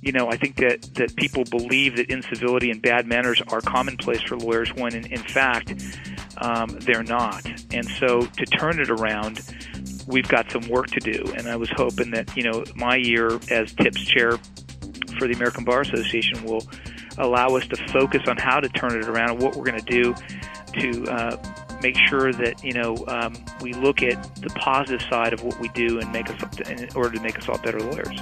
[0.00, 4.22] you know, I think that, that people believe that incivility and bad manners are commonplace
[4.22, 5.74] for lawyers when, in, in fact,
[6.38, 7.44] um, they're not.
[7.72, 9.40] And so to turn it around,
[10.06, 11.24] we've got some work to do.
[11.36, 14.38] And I was hoping that, you know, my year as TIPS chair
[15.18, 16.66] for the American Bar Association will
[17.18, 19.92] allow us to focus on how to turn it around and what we're going to
[19.92, 20.14] do
[20.80, 21.36] to uh,
[21.82, 25.68] make sure that you know um, we look at the positive side of what we
[25.70, 28.20] do and make us in order to make us all better lawyers.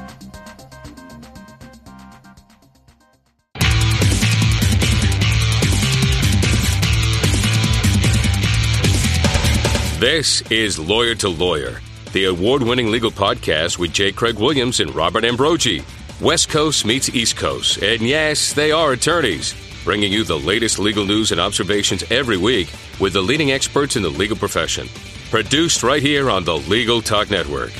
[10.07, 11.81] This is Lawyer to Lawyer,
[12.13, 14.13] the award winning legal podcast with J.
[14.13, 15.83] Craig Williams and Robert Ambrogi.
[16.21, 21.05] West Coast meets East Coast, and yes, they are attorneys, bringing you the latest legal
[21.05, 24.87] news and observations every week with the leading experts in the legal profession.
[25.31, 27.73] Produced right here on the Legal Talk Network.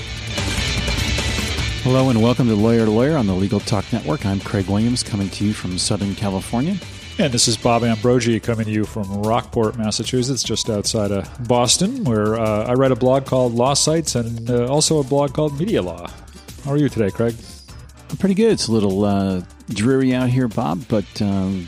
[1.85, 4.27] Hello and welcome to Lawyer to Lawyer on the Legal Talk Network.
[4.27, 6.77] I'm Craig Williams coming to you from Southern California.
[7.19, 12.05] And this is Bob Ambrogi coming to you from Rockport, Massachusetts, just outside of Boston,
[12.05, 15.59] where uh, I write a blog called Law Sites and uh, also a blog called
[15.59, 16.11] Media Law.
[16.65, 17.35] How are you today, Craig?
[18.11, 18.53] I'm pretty good.
[18.53, 21.67] It's a little uh, dreary out here, Bob, but um,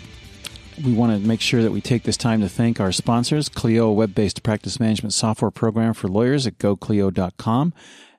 [0.84, 3.90] we want to make sure that we take this time to thank our sponsors Clio,
[3.90, 7.72] web based practice management software program for lawyers at goclio.com.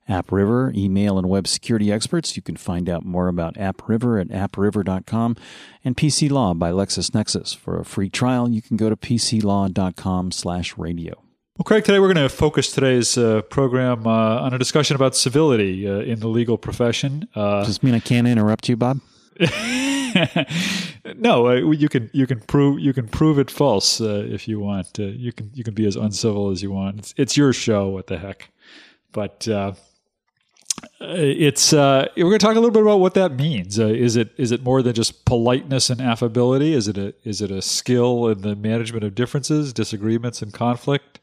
[0.10, 2.36] AppRiver, email and web security experts.
[2.36, 5.38] You can find out more about AppRiver at appriver.com
[5.86, 7.56] and PC Law by LexisNexis.
[7.56, 11.24] For a free trial, you can go to pclaw.com slash radio.
[11.60, 15.14] Well, Craig, today we're going to focus today's uh, program uh, on a discussion about
[15.14, 17.28] civility uh, in the legal profession.
[17.36, 19.02] Uh, Does this mean I can't interrupt you, Bob?
[21.16, 24.60] no, uh, you can you can prove you can prove it false uh, if you
[24.60, 24.98] want.
[24.98, 27.00] you can you can be as uncivil as you want.
[27.00, 27.90] It's, it's your show.
[27.90, 28.52] What the heck?
[29.12, 29.46] But
[31.02, 33.80] it's uh, we're going to talk a little bit about what that means.
[33.80, 36.74] Uh, is it is it more than just politeness and affability?
[36.74, 41.20] Is it a is it a skill in the management of differences, disagreements, and conflict?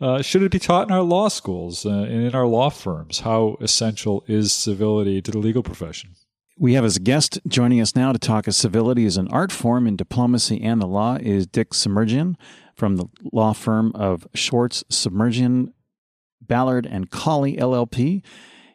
[0.00, 3.20] Uh, should it be taught in our law schools uh, and in our law firms?
[3.20, 6.10] How essential is civility to the legal profession?
[6.58, 9.50] We have as a guest joining us now to talk of civility as an art
[9.50, 12.36] form in diplomacy and the law is Dick Semerdjian
[12.74, 15.72] from the law firm of Schwartz Semerdjian
[16.40, 18.22] Ballard and Cauley LLP.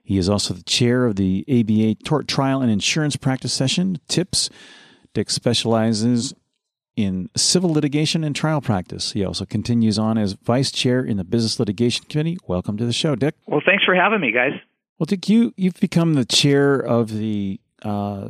[0.10, 4.50] He is also the chair of the ABA Tort Trial and Insurance Practice Section, TIPS.
[5.14, 6.34] Dick specializes
[6.96, 9.12] in civil litigation and trial practice.
[9.12, 12.40] He also continues on as vice chair in the Business Litigation Committee.
[12.48, 13.36] Welcome to the show, Dick.
[13.46, 14.54] Well, thanks for having me, guys.
[14.98, 18.30] Well, Dick, you you've become the chair of the uh,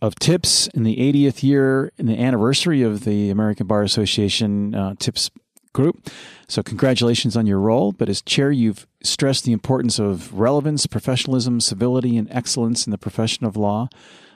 [0.00, 4.94] of TIPS in the 80th year in the anniversary of the American Bar Association uh,
[5.00, 5.32] TIPS
[5.72, 6.10] group.
[6.48, 7.92] So, congratulations on your role.
[7.92, 12.98] But as chair, you've stressed the importance of relevance, professionalism, civility, and excellence in the
[12.98, 13.88] profession of law.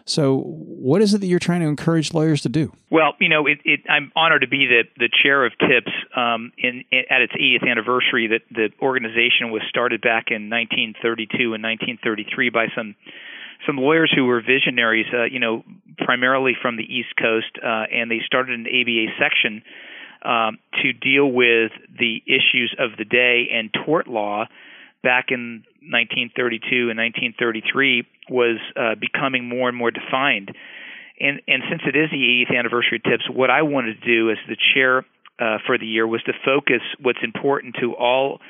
[0.07, 2.73] So, what is it that you're trying to encourage lawyers to do?
[2.91, 6.53] Well, you know, it, it, I'm honored to be the, the chair of TIPS um,
[6.59, 8.29] in, in, at its 80th anniversary.
[8.29, 12.95] That the organization was started back in 1932 and 1933 by some
[13.67, 15.65] some lawyers who were visionaries, uh, you know,
[15.97, 19.63] primarily from the East Coast, uh, and they started an ABA section
[20.25, 24.47] um, to deal with the issues of the day and tort law
[25.03, 30.51] back in 1932 and 1933 was uh, becoming more and more defined.
[31.21, 34.31] And, and since it is the 80th anniversary of TIPS, what I wanted to do
[34.31, 35.05] as the chair
[35.39, 38.41] uh, for the year was to focus what's important to all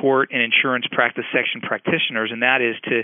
[0.00, 3.02] tort and insurance practice section practitioners, and that is to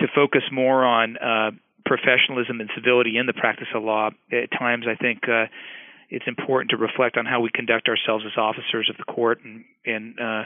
[0.00, 1.50] to focus more on uh,
[1.86, 4.10] professionalism and civility in the practice of law.
[4.32, 5.46] At times, I think uh,
[6.10, 9.64] it's important to reflect on how we conduct ourselves as officers of the court and
[9.84, 10.44] and uh,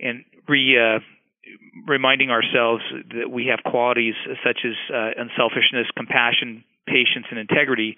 [0.00, 1.00] and re uh,
[1.86, 2.82] reminding ourselves
[3.14, 4.14] that we have qualities
[4.44, 7.96] such as uh, unselfishness, compassion, patience, and integrity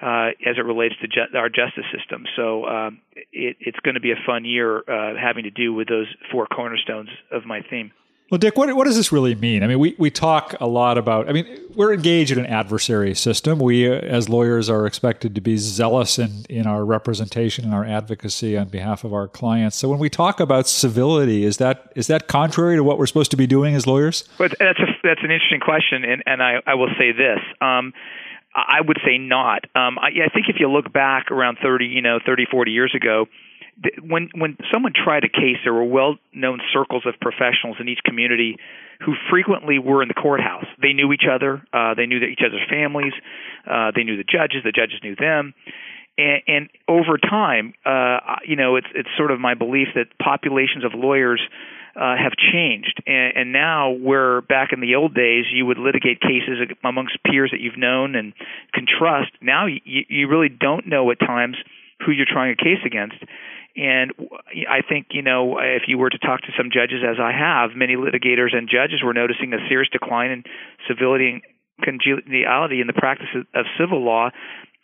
[0.00, 2.24] uh, as it relates to ju- our justice system.
[2.36, 2.90] So uh,
[3.32, 6.46] it, it's going to be a fun year uh, having to do with those four
[6.46, 7.92] cornerstones of my theme.
[8.28, 9.62] Well, Dick, what, what does this really mean?
[9.62, 11.46] I mean, we, we talk a lot about, I mean,
[11.76, 13.60] we're engaged in an adversary system.
[13.60, 17.84] We, uh, as lawyers, are expected to be zealous in, in our representation and our
[17.84, 19.76] advocacy on behalf of our clients.
[19.76, 23.30] So when we talk about civility, is that is that contrary to what we're supposed
[23.30, 24.24] to be doing as lawyers?
[24.38, 27.38] But that's, a, that's an interesting question, and, and I, I will say this.
[27.60, 27.92] Um,
[28.56, 29.66] I would say not.
[29.76, 32.92] Um, I, I think if you look back around 30, you know, 30, 40 years
[32.96, 33.26] ago,
[34.02, 38.56] when when someone tried a case, there were well-known circles of professionals in each community
[39.04, 40.64] who frequently were in the courthouse.
[40.80, 41.62] They knew each other.
[41.72, 43.12] Uh, they knew each other's families.
[43.68, 44.62] Uh, they knew the judges.
[44.64, 45.54] The judges knew them.
[46.18, 50.84] And, and over time, uh, you know, it's it's sort of my belief that populations
[50.84, 51.42] of lawyers
[51.94, 56.20] uh, have changed, and, and now where back in the old days you would litigate
[56.20, 58.32] cases amongst peers that you've known and
[58.72, 59.30] can trust.
[59.42, 61.56] Now you, you really don't know at times
[62.04, 63.16] who you're trying a case against.
[63.76, 64.12] And
[64.68, 67.76] I think, you know, if you were to talk to some judges, as I have,
[67.76, 70.44] many litigators and judges were noticing a serious decline in
[70.88, 71.42] civility and
[71.82, 74.30] congeniality in the practice of civil law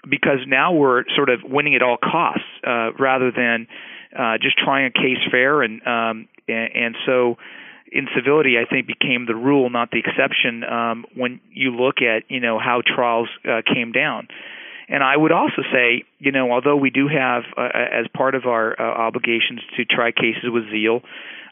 [0.08, 3.66] because now we're sort of winning at all costs uh, rather than
[4.18, 7.36] uh, just trying a case fair and um, and, and so
[7.90, 10.64] incivility I think became the rule, not the exception.
[10.64, 14.28] Um, when you look at you know how trials uh, came down,
[14.92, 17.68] and I would also say you know although we do have uh,
[18.00, 21.00] as part of our uh, obligations to try cases with zeal.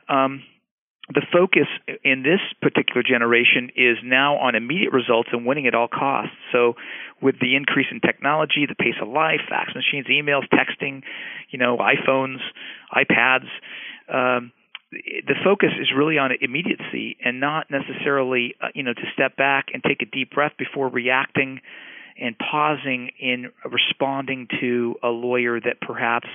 [0.09, 0.43] Um,
[1.13, 1.67] the focus
[2.05, 6.37] in this particular generation is now on immediate results and winning at all costs.
[6.53, 6.75] So,
[7.21, 11.03] with the increase in technology, the pace of life, fax machines, emails, texting,
[11.51, 12.39] you know, iPhones,
[12.95, 13.49] iPads,
[14.09, 14.53] um,
[14.93, 19.67] the focus is really on immediacy and not necessarily, uh, you know, to step back
[19.73, 21.61] and take a deep breath before reacting
[22.21, 26.29] and pausing in responding to a lawyer that perhaps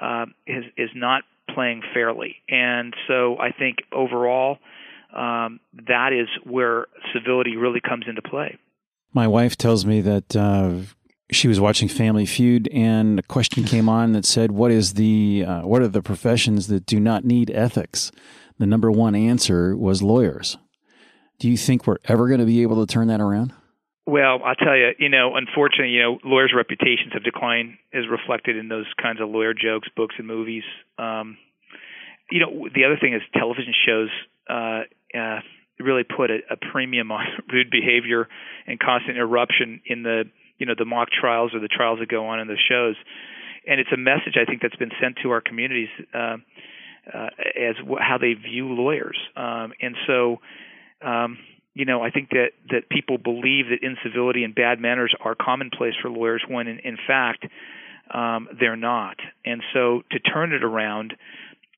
[0.00, 1.22] uh, is is not
[1.54, 2.36] playing fairly.
[2.48, 4.58] And so I think overall,
[5.14, 8.58] um, that is where civility really comes into play.
[9.12, 10.78] My wife tells me that uh,
[11.32, 15.44] she was watching Family Feud, and a question came on that said, "What is the
[15.46, 18.12] uh, what are the professions that do not need ethics?"
[18.58, 20.58] The number one answer was lawyers.
[21.38, 23.54] Do you think we're ever going to be able to turn that around?
[24.10, 28.56] Well, I'll tell you, you know, unfortunately, you know, lawyers' reputations have declined, as reflected
[28.56, 30.64] in those kinds of lawyer jokes, books, and movies.
[30.98, 31.38] Um,
[32.28, 34.08] you know, the other thing is television shows
[34.50, 34.82] uh,
[35.16, 35.38] uh,
[35.78, 38.26] really put a, a premium on rude behavior
[38.66, 40.24] and constant interruption in the,
[40.58, 42.96] you know, the mock trials or the trials that go on in the shows.
[43.64, 46.38] And it's a message I think that's been sent to our communities uh,
[47.14, 49.18] uh, as w- how they view lawyers.
[49.36, 50.38] Um, and so,
[51.00, 51.38] um,
[51.74, 55.94] you know, I think that that people believe that incivility and bad manners are commonplace
[56.00, 57.46] for lawyers when, in, in fact,
[58.12, 59.16] um, they're not.
[59.44, 61.14] And so, to turn it around,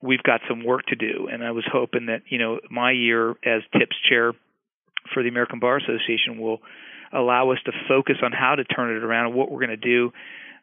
[0.00, 1.28] we've got some work to do.
[1.30, 4.32] And I was hoping that you know my year as TIPS chair
[5.12, 6.60] for the American Bar Association will
[7.12, 9.76] allow us to focus on how to turn it around and what we're going to
[9.76, 10.12] do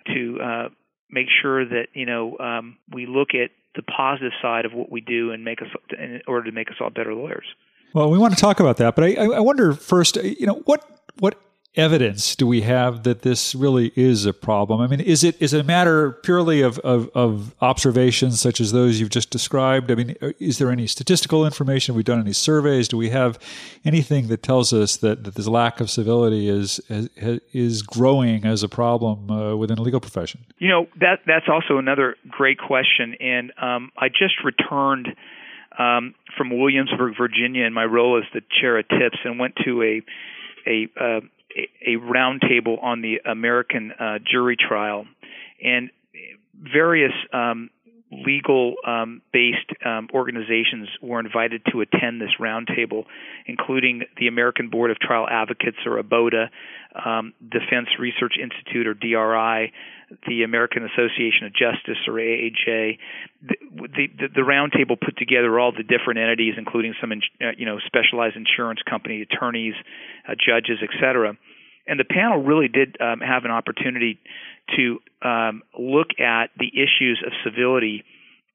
[0.07, 0.69] to uh,
[1.11, 5.01] make sure that you know um, we look at the positive side of what we
[5.01, 5.67] do and make us
[5.97, 7.45] in order to make us all better lawyers.
[7.93, 10.85] Well, we want to talk about that, but I, I wonder first, you know, what
[11.19, 11.35] what
[11.75, 14.81] evidence do we have that this really is a problem?
[14.81, 18.71] I mean, is it is it a matter purely of, of, of, observations such as
[18.71, 19.91] those you've just described?
[19.91, 21.93] I mean, is there any statistical information?
[21.93, 22.87] Have we done any surveys?
[22.87, 23.39] Do we have
[23.85, 28.69] anything that tells us that, that this lack of civility is is growing as a
[28.69, 30.45] problem uh, within the legal profession?
[30.57, 35.09] You know, that that's also another great question, and um, I just returned.
[35.77, 39.81] Um, from Williamsburg, Virginia, in my role as the chair of TIPS, and went to
[39.83, 40.01] a
[40.67, 41.21] a uh,
[41.85, 45.05] a, roundtable on the American uh, jury trial,
[45.63, 45.89] and
[46.53, 47.69] various um,
[48.11, 53.05] legal um, based um, organizations were invited to attend this roundtable,
[53.45, 56.49] including the American Board of Trial Advocates, or ABOTA,
[57.05, 59.71] um, Defense Research Institute, or DRI,
[60.27, 62.97] the American Association of Justice, or AAJ.
[63.41, 63.55] The,
[64.17, 68.35] the, the roundtable put together all the different entities, including some uh, you know specialized
[68.35, 69.75] insurance company, attorneys,
[70.27, 71.37] uh, judges, etc.
[71.87, 74.19] And the panel really did um, have an opportunity
[74.75, 78.03] to um, look at the issues of civility,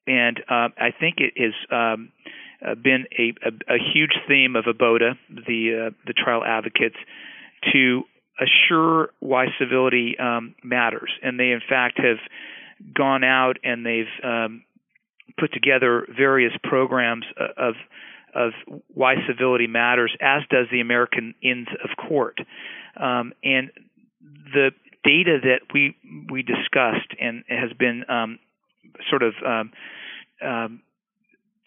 [0.06, 2.12] and uh, I think it has um,
[2.64, 6.96] uh, been a, a, a, huge theme of ABOTA, the uh, the trial advocates,
[7.72, 8.04] to
[8.40, 12.18] assure why civility um, matters, and they in fact have
[12.94, 14.64] gone out and they've um,
[15.38, 17.24] put together various programs
[17.56, 17.74] of
[18.34, 18.52] of
[18.92, 22.36] why civility matters, as does the American Inns of Court.
[22.96, 23.70] Um, and
[24.52, 24.70] the
[25.04, 25.96] data that we
[26.30, 28.38] we discussed and has been um,
[29.08, 29.72] sort of um,
[30.44, 30.82] um,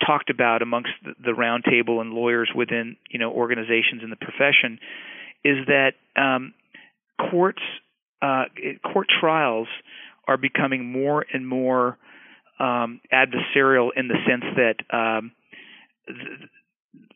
[0.05, 4.79] talked about amongst the, the roundtable and lawyers within you know organizations in the profession
[5.47, 6.53] is that um,
[7.31, 7.61] courts
[8.21, 8.45] uh,
[8.91, 9.67] court trials
[10.27, 11.97] are becoming more and more
[12.59, 15.31] um, adversarial in the sense that um,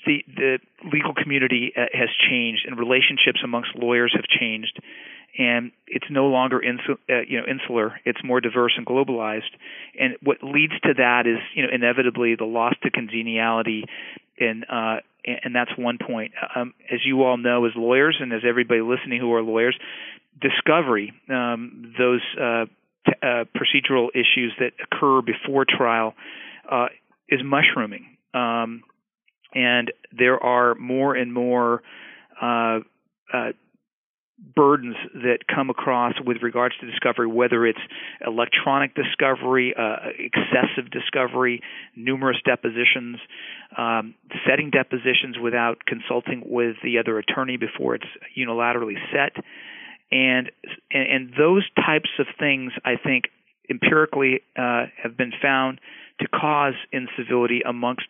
[0.05, 0.59] the the
[0.91, 4.79] legal community uh, has changed and relationships amongst lawyers have changed.
[5.37, 7.99] And it's no longer uh, you know insular.
[8.05, 9.51] It's more diverse and globalized.
[9.99, 13.85] And what leads to that is you know inevitably the loss to congeniality
[14.39, 16.33] and uh and that's one point.
[16.55, 19.77] Um, as you all know as lawyers and as everybody listening who are lawyers
[20.39, 22.65] discovery um, those uh,
[23.05, 26.13] t- uh, procedural issues that occur before trial
[26.69, 26.87] uh,
[27.29, 28.17] is mushrooming.
[28.33, 28.83] Um,
[29.53, 31.83] and there are more and more
[32.41, 32.79] uh,
[33.33, 33.51] uh,
[34.55, 37.79] burdens that come across with regards to discovery, whether it's
[38.25, 41.61] electronic discovery, uh, excessive discovery,
[41.95, 43.17] numerous depositions,
[43.77, 44.15] um,
[44.47, 48.05] setting depositions without consulting with the other attorney before it's
[48.37, 49.43] unilaterally set,
[50.11, 50.51] and
[50.91, 53.25] and, and those types of things, I think,
[53.69, 55.79] empirically uh, have been found
[56.19, 58.07] to cause incivility amongst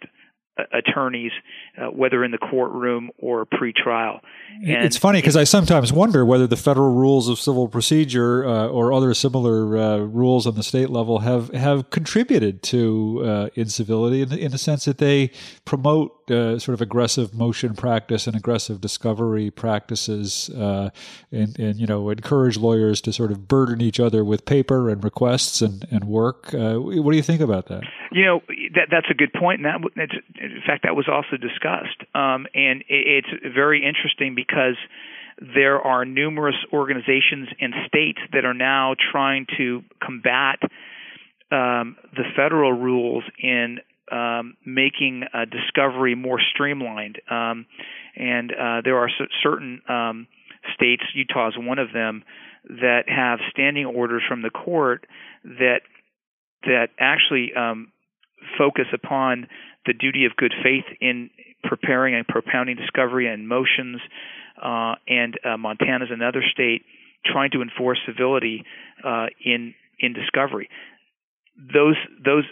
[0.74, 1.32] attorneys,
[1.77, 4.22] uh, whether in the courtroom or pre-trial.
[4.63, 8.68] And it's funny because I sometimes wonder whether the federal rules of civil procedure uh,
[8.68, 14.22] or other similar uh, rules on the state level have have contributed to uh, incivility
[14.22, 15.32] in the, in the sense that they
[15.65, 20.89] promote uh, sort of aggressive motion practice and aggressive discovery practices, uh,
[21.32, 25.03] and, and you know encourage lawyers to sort of burden each other with paper and
[25.03, 26.50] requests and and work.
[26.51, 27.82] what do you think about that?
[28.12, 28.41] You know
[28.75, 30.10] that that's a good point, and that
[30.55, 34.75] in fact that was also discussed, um, and it's very interesting because
[35.39, 40.60] there are numerous organizations and states that are now trying to combat
[41.51, 43.79] um, the federal rules in
[44.12, 47.20] um, making uh, discovery more streamlined.
[47.29, 47.65] Um,
[48.15, 50.27] and uh, there are c- certain um,
[50.75, 52.24] states, Utah is one of them,
[52.63, 55.08] that have standing orders from the court
[55.43, 55.81] that
[56.63, 57.91] that actually um,
[58.58, 59.48] focus upon
[59.86, 61.30] the duty of good faith in
[61.64, 64.00] preparing and propounding discovery and motions.
[64.62, 66.84] Uh, and uh, Montana is another state
[67.26, 68.64] trying to enforce civility
[69.04, 70.70] uh, in in discovery.
[71.58, 72.46] Those those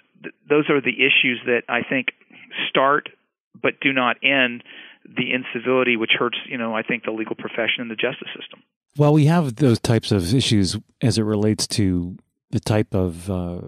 [0.49, 2.07] those are the issues that I think
[2.69, 3.09] start
[3.61, 4.63] but do not end
[5.05, 8.61] the incivility, which hurts, you know, I think the legal profession and the justice system.
[8.97, 12.17] Well, we have those types of issues as it relates to
[12.51, 13.61] the type of uh,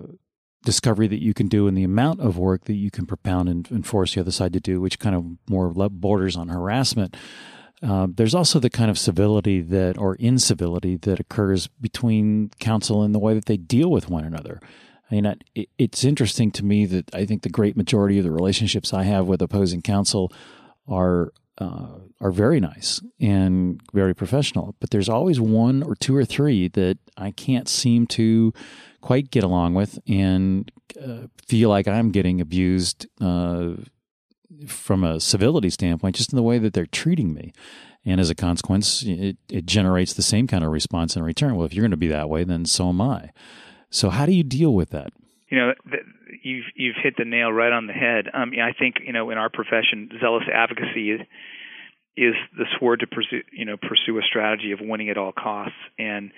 [0.64, 3.70] discovery that you can do and the amount of work that you can propound and,
[3.72, 7.16] and force the other side to do, which kind of more borders on harassment.
[7.82, 13.16] Uh, there's also the kind of civility that, or incivility that occurs between counsel and
[13.16, 14.60] the way that they deal with one another.
[15.10, 18.32] I mean, it, it's interesting to me that I think the great majority of the
[18.32, 20.32] relationships I have with opposing counsel
[20.88, 24.76] are uh, are very nice and very professional.
[24.80, 28.54] But there's always one or two or three that I can't seem to
[29.02, 33.72] quite get along with and uh, feel like I'm getting abused uh,
[34.68, 37.54] from a civility standpoint, just in the way that they're treating me.
[38.06, 41.56] And as a consequence, it, it generates the same kind of response in return.
[41.56, 43.32] Well, if you're going to be that way, then so am I.
[43.90, 45.14] So, how do you deal with that?
[45.50, 45.74] You know,
[46.42, 48.26] you've you've hit the nail right on the head.
[48.34, 51.22] Um, I think you know in our profession, zealous advocacy is
[52.18, 55.78] is the sword to pursue you know pursue a strategy of winning at all costs.
[56.00, 56.32] And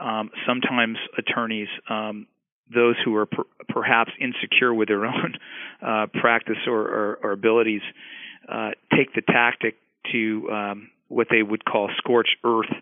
[0.00, 2.26] um, sometimes attorneys, um,
[2.72, 5.34] those who are per, perhaps insecure with their own
[5.84, 7.82] uh, practice or, or, or abilities,
[8.48, 9.76] uh, take the tactic
[10.12, 12.72] to um, what they would call scorched earth,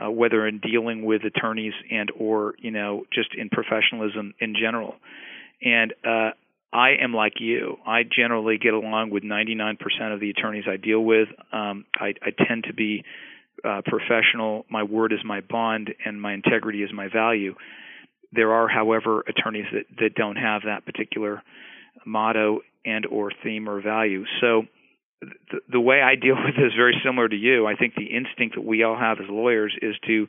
[0.00, 4.94] uh, whether in dealing with attorneys and or you know just in professionalism in general.
[5.62, 6.30] And uh,
[6.72, 7.78] I am like you.
[7.86, 9.78] I generally get along with 99%
[10.12, 11.28] of the attorneys I deal with.
[11.52, 13.04] Um, I, I tend to be
[13.64, 14.64] uh, professional.
[14.70, 17.54] My word is my bond, and my integrity is my value.
[18.32, 21.42] There are, however, attorneys that, that don't have that particular
[22.04, 24.24] motto and or theme or value.
[24.40, 24.62] So
[25.20, 27.66] the, the way I deal with this is very similar to you.
[27.66, 30.26] I think the instinct that we all have as lawyers is to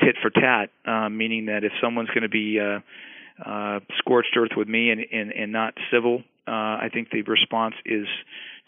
[0.00, 2.80] tit for tat, uh, meaning that if someone's going to be uh,
[3.44, 7.74] uh, scorched earth with me and, and, and not civil, uh, I think the response
[7.84, 8.06] is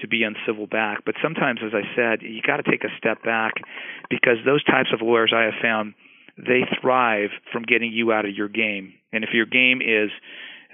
[0.00, 1.04] to be uncivil back.
[1.04, 3.54] But sometimes, as I said, you got to take a step back
[4.10, 5.94] because those types of lawyers I have found
[6.36, 8.94] they thrive from getting you out of your game.
[9.12, 10.10] And if your game is,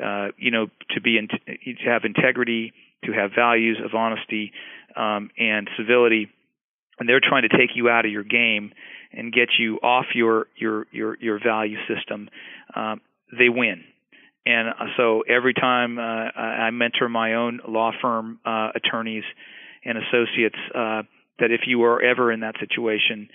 [0.03, 2.73] uh, you know, to be in, to have integrity,
[3.05, 4.53] to have values of honesty
[4.97, 6.29] um, and civility,
[6.99, 8.73] and they're trying to take you out of your game
[9.13, 12.29] and get you off your your your your value system,
[12.75, 13.01] um,
[13.37, 13.85] they win.
[14.47, 19.25] And uh, so every time uh, I mentor my own law firm uh, attorneys
[19.85, 21.03] and associates, uh,
[21.39, 23.29] that if you are ever in that situation,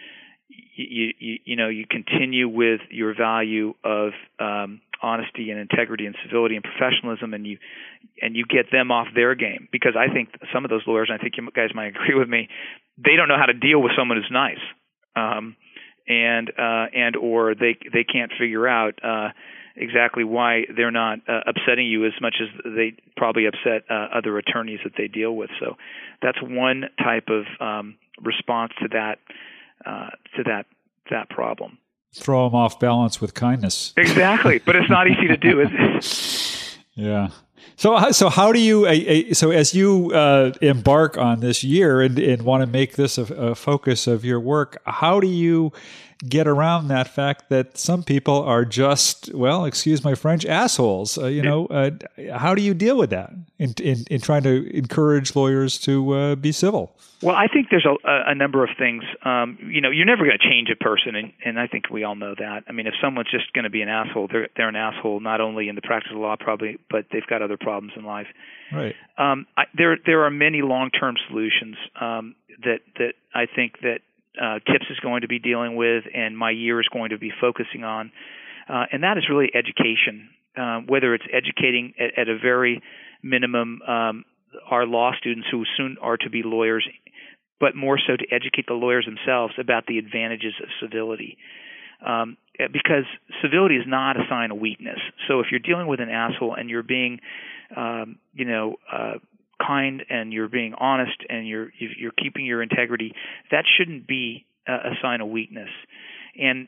[0.75, 6.15] you, you, you know you continue with your value of um, honesty and integrity and
[6.25, 7.57] civility and professionalism, and you
[8.21, 11.19] and you get them off their game because I think some of those lawyers, and
[11.19, 12.47] I think you guys might agree with me,
[12.97, 14.63] they don't know how to deal with someone who's nice,
[15.15, 15.57] um,
[16.07, 18.93] and uh, and or they they can't figure out.
[19.03, 19.29] Uh,
[19.75, 24.37] exactly why they're not uh, upsetting you as much as they probably upset uh, other
[24.37, 25.49] attorneys that they deal with.
[25.59, 25.77] So
[26.21, 29.19] that's one type of um, response to that
[29.85, 30.65] uh, to that
[31.09, 31.77] that problem.
[32.13, 33.93] Throw them off balance with kindness.
[33.95, 36.47] Exactly, but it's not easy to do, is it?
[36.93, 37.29] Yeah.
[37.77, 39.33] So, so how do you?
[39.33, 43.23] so, as you uh, embark on this year and, and want to make this a,
[43.33, 45.71] a, focus of your work, how do you
[46.27, 51.17] get around that fact that some people are just, well, excuse my French, assholes?
[51.17, 51.91] Uh, you know, uh,
[52.35, 56.35] how do you deal with that in, in, in trying to encourage lawyers to uh,
[56.35, 56.95] be civil?
[57.21, 59.03] Well, I think there's a, a number of things.
[59.23, 62.03] Um, you know, you're never going to change a person, and, and I think we
[62.03, 62.63] all know that.
[62.67, 65.39] I mean, if someone's just going to be an asshole, they're they're an asshole not
[65.39, 68.25] only in the practice of law, probably, but they've got other problems in life.
[68.73, 68.95] Right.
[69.19, 73.99] Um, I, there there are many long-term solutions um, that that I think that
[74.39, 77.31] uh, TIPS is going to be dealing with, and my year is going to be
[77.41, 78.11] focusing on,
[78.69, 80.29] uh, and that is really education.
[80.55, 82.81] Uh, whether it's educating at, at a very
[83.23, 84.25] minimum um,
[84.69, 86.85] our law students who soon are to be lawyers
[87.61, 91.37] but more so to educate the lawyers themselves about the advantages of civility.
[92.05, 93.05] Um, because
[93.43, 94.97] civility is not a sign of weakness.
[95.27, 97.19] So if you're dealing with an asshole and you're being,
[97.77, 99.13] um, you know, uh,
[99.65, 103.13] kind and you're being honest and you're you're keeping your integrity,
[103.51, 105.69] that shouldn't be a, sign of weakness.
[106.39, 106.67] And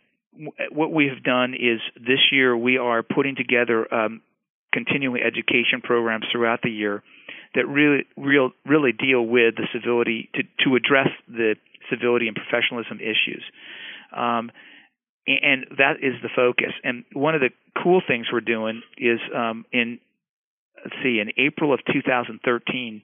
[0.72, 4.22] what we have done is this year we are putting together um,
[4.74, 7.04] continuing education programs throughout the year
[7.56, 11.56] that really real really deal with the civility to to address the
[11.90, 13.44] civility and professionalism issues.
[14.16, 14.52] Um,
[15.26, 16.74] and that is the focus.
[16.84, 20.00] And one of the cool things we're doing is um, in
[20.84, 23.02] let's see, in April of 2013,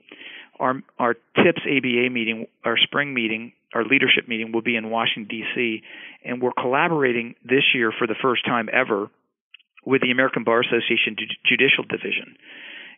[0.60, 5.28] our our TIPS ABA meeting, our spring meeting, our leadership meeting will be in Washington
[5.30, 5.82] D.C.
[6.26, 9.10] and we're collaborating this year for the first time ever
[9.86, 12.36] with the American Bar Association Judicial Division.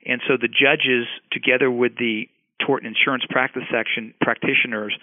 [0.06, 2.28] And so the judges, together with the
[2.66, 4.98] tort and insurance practice section practitioners,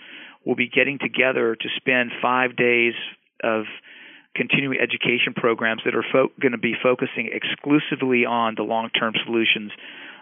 [0.45, 2.95] will be getting together to spend five days
[3.45, 3.65] of
[4.35, 9.15] continuing education programs that are fo- going to be focusing exclusively on the long term
[9.25, 9.73] solutions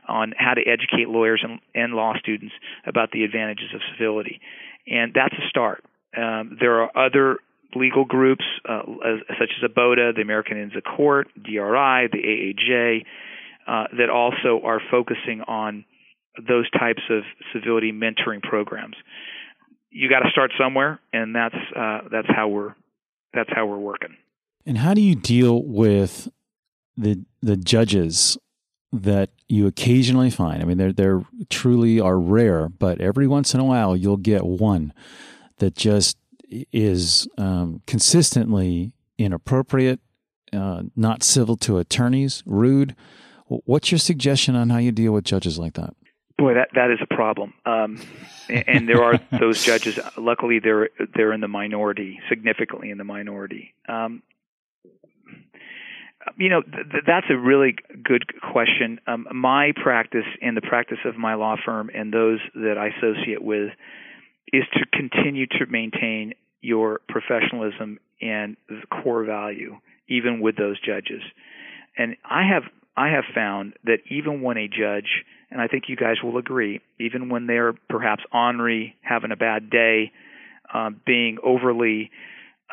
[0.09, 2.55] on how to educate lawyers and, and, law students
[2.87, 4.41] about the advantages of civility.
[4.87, 5.85] And that's a start.
[6.17, 7.39] Um, there are other
[7.75, 13.05] legal groups uh, as, such as ABOTA, the American Inns of Court, DRI, the AAJ,
[13.67, 15.85] uh, that also are focusing on
[16.37, 18.97] those types of civility mentoring programs.
[19.91, 22.75] You got to start somewhere, and that's uh, that's how we're
[23.37, 24.17] that's how we're working.
[24.65, 26.29] And how do you deal with
[26.97, 28.37] the the judges
[28.93, 30.63] that you occasionally find?
[30.63, 34.45] I mean, they're they're truly are rare, but every once in a while you'll get
[34.45, 34.93] one
[35.59, 36.17] that just
[36.73, 40.01] is um, consistently inappropriate,
[40.53, 42.95] uh, not civil to attorneys, rude.
[43.47, 45.95] What's your suggestion on how you deal with judges like that?
[46.39, 47.55] Boy, that that is a problem.
[47.65, 47.99] Um,
[48.49, 49.99] and there are those judges.
[50.17, 53.75] Luckily, they're they're in the minority, significantly in the minority.
[53.89, 54.23] Um,
[56.37, 59.01] you know, th- that's a really good question.
[59.07, 63.43] Um, my practice and the practice of my law firm and those that I associate
[63.43, 63.71] with
[64.53, 68.57] is to continue to maintain your professionalism and
[68.91, 69.77] core value,
[70.09, 71.23] even with those judges.
[71.97, 72.65] And I have
[72.97, 76.81] I have found that even when a judge, and I think you guys will agree,
[76.99, 80.13] even when they're perhaps ornery, having a bad day,
[80.73, 82.11] um, being overly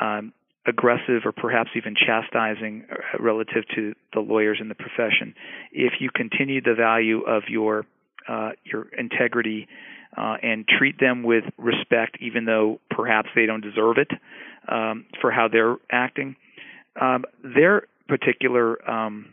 [0.01, 0.33] um,
[0.65, 5.35] aggressive or perhaps even chastising uh, relative to the lawyers in the profession,
[5.71, 7.85] if you continue the value of your
[8.27, 9.67] uh, your integrity
[10.17, 14.09] uh, and treat them with respect, even though perhaps they don't deserve it
[14.69, 16.35] um, for how they're acting,
[17.01, 19.25] um, their particular um,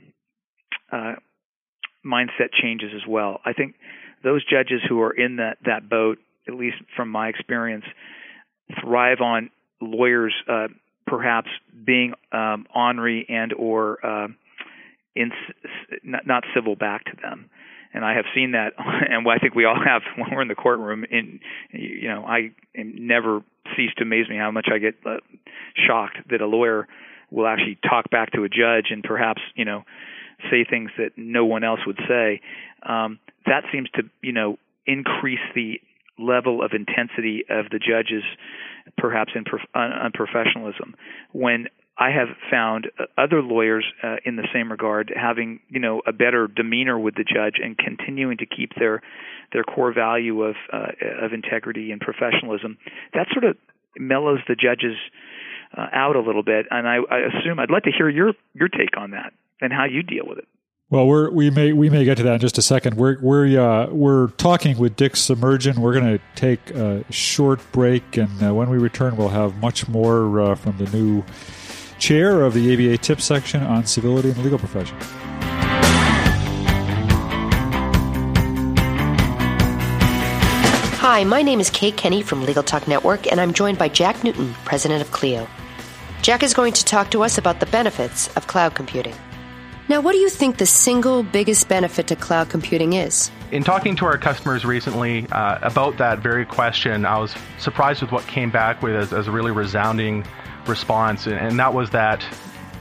[0.90, 1.14] uh,
[2.04, 3.40] mindset changes as well.
[3.44, 3.74] I think
[4.22, 7.84] those judges who are in that that boat, at least from my experience,
[8.82, 10.68] thrive on lawyers uh,
[11.06, 11.48] perhaps
[11.84, 14.28] being um, ornery and or uh,
[15.14, 15.32] in,
[16.04, 17.50] not, not civil back to them.
[17.92, 20.54] And I have seen that, and I think we all have when we're in the
[20.54, 21.04] courtroom.
[21.10, 21.40] In
[21.72, 23.42] you know, I never
[23.76, 25.16] cease to amaze me how much I get uh,
[25.74, 26.86] shocked that a lawyer
[27.30, 29.84] will actually talk back to a judge and perhaps you know
[30.50, 32.40] say things that no one else would say.
[32.83, 35.81] Um, that seems to, you know, increase the
[36.18, 38.22] level of intensity of the judges,
[38.96, 40.94] perhaps in prof- unprofessionalism.
[41.33, 46.00] When I have found uh, other lawyers uh, in the same regard having, you know,
[46.07, 49.03] a better demeanor with the judge and continuing to keep their
[49.53, 52.79] their core value of uh, of integrity and professionalism.
[53.14, 53.57] That sort of
[53.98, 54.96] mellows the judges
[55.76, 56.66] uh, out a little bit.
[56.70, 59.85] And I, I assume I'd like to hear your your take on that and how
[59.85, 60.49] you deal with it.
[60.90, 62.96] Well, we may we may get to that in just a second.
[62.96, 65.79] We're we're uh, we're talking with Dick Semerdjian.
[65.79, 69.87] We're going to take a short break, and uh, when we return, we'll have much
[69.87, 71.23] more uh, from the new
[72.01, 74.96] chair of the ABA Tip section on civility and the legal profession.
[80.99, 84.25] Hi, my name is Kay Kenny from Legal Talk Network, and I'm joined by Jack
[84.25, 85.46] Newton, president of Clio.
[86.23, 89.14] Jack is going to talk to us about the benefits of cloud computing.
[89.90, 93.29] Now, what do you think the single biggest benefit to cloud computing is?
[93.50, 98.12] In talking to our customers recently uh, about that very question, I was surprised with
[98.12, 100.24] what came back with as, as a really resounding
[100.68, 102.24] response, and that was that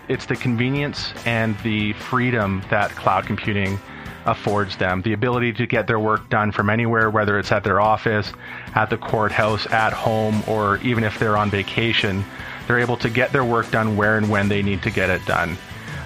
[0.08, 3.80] it's the convenience and the freedom that cloud computing
[4.28, 7.82] affords them the ability to get their work done from anywhere, whether it's at their
[7.82, 8.32] office,
[8.76, 12.24] at the courthouse, at home, or even if they're on vacation.
[12.68, 15.26] They're able to get their work done where and when they need to get it
[15.26, 15.58] done.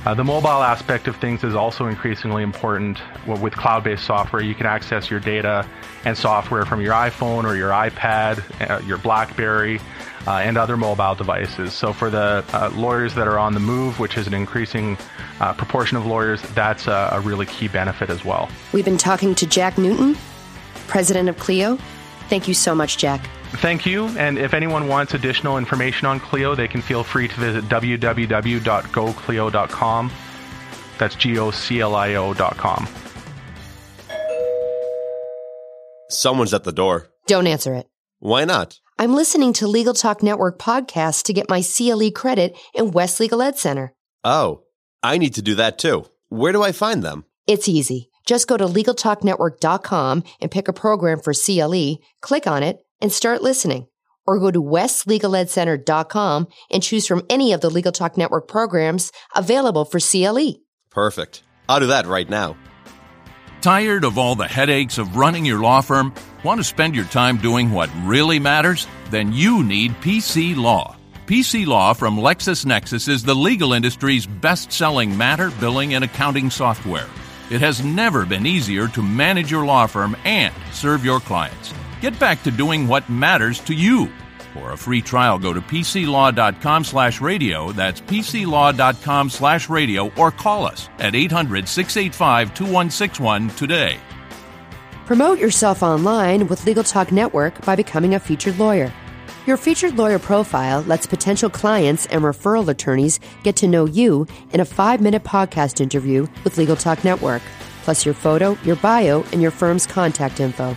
[0.06, 3.00] Uh, the mobile aspect of things is also increasingly important.
[3.26, 5.66] With cloud based software, you can access your data
[6.04, 9.80] and software from your iPhone or your iPad, uh, your Blackberry,
[10.28, 11.74] uh, and other mobile devices.
[11.74, 14.98] So, for the uh, lawyers that are on the move, which is an increasing
[15.40, 18.50] uh, proportion of lawyers, that's a, a really key benefit as well.
[18.74, 20.18] We've been talking to Jack Newton,
[20.88, 21.78] president of Clio.
[22.28, 23.30] Thank you so much, Jack.
[23.58, 24.08] Thank you.
[24.18, 30.12] And if anyone wants additional information on Clio, they can feel free to visit www.goclio.com.
[30.98, 32.88] That's G O C L I O.com.
[36.10, 37.08] Someone's at the door.
[37.28, 37.88] Don't answer it.
[38.20, 38.80] Why not?
[39.00, 43.42] I'm listening to Legal Talk Network podcasts to get my CLE credit in West Legal
[43.42, 43.94] Ed Center.
[44.24, 44.62] Oh,
[45.02, 46.06] I need to do that too.
[46.30, 47.26] Where do I find them?
[47.48, 48.12] It's easy.
[48.26, 53.44] Just go to LegalTalkNetwork.com and pick a program for CLE, click on it, and start
[53.44, 53.86] listening.
[54.26, 59.84] Or go to WestLegalEdCenter.com and choose from any of the Legal Talk Network programs available
[59.86, 60.56] for CLE.
[60.90, 61.44] Perfect.
[61.68, 62.56] I'll do that right now.
[63.62, 66.14] Tired of all the headaches of running your law firm?
[66.44, 68.88] Want to spend your time doing what really matters?
[69.10, 70.96] Then you need PC Law.
[71.26, 77.08] PC Law from LexisNexis is the legal industry's best selling matter, billing, and accounting software.
[77.50, 81.74] It has never been easier to manage your law firm and serve your clients.
[82.04, 84.12] Get back to doing what matters to you.
[84.54, 87.72] For a free trial, go to pclaw.com slash radio.
[87.72, 93.98] That's pclaw.com slash radio or call us at 800 685 2161 today.
[95.06, 98.92] Promote yourself online with Legal Talk Network by becoming a featured lawyer.
[99.48, 104.60] Your featured lawyer profile lets potential clients and referral attorneys get to know you in
[104.60, 107.42] a five minute podcast interview with Legal Talk Network,
[107.84, 110.76] plus your photo, your bio, and your firm's contact info.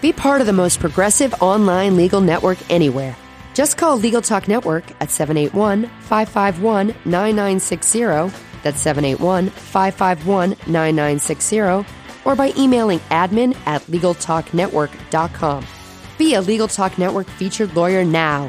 [0.00, 3.16] Be part of the most progressive online legal network anywhere.
[3.52, 8.32] Just call Legal Talk Network at 781 551 9960.
[8.62, 11.84] That's 781 551 9960.
[12.24, 15.66] Or by emailing admin at LegalTalkNetwork.com.
[16.16, 18.48] Be a Legal Talk Network featured lawyer now.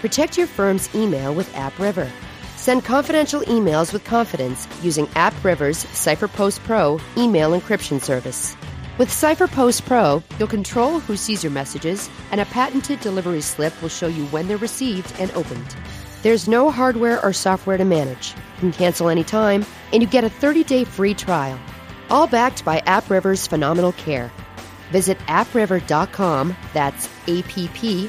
[0.00, 2.10] Protect your firm's email with AppRiver.
[2.56, 8.56] Send confidential emails with confidence using AppRiver's CipherPost Pro email encryption service.
[8.98, 13.88] With CipherPost Pro, you'll control who sees your messages, and a patented delivery slip will
[13.88, 15.76] show you when they're received and opened.
[16.24, 18.34] There's no hardware or software to manage.
[18.56, 21.60] You can cancel anytime, and you get a 30 day free trial.
[22.10, 24.32] All backed by AppRiver's phenomenal care.
[24.90, 28.08] Visit appriver.com, that's appriver.com,